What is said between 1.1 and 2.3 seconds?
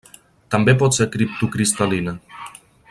criptocristal·lina.